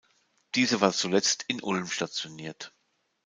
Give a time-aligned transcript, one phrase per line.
[0.55, 2.73] Diese war zuletzt in Ulm stationiert.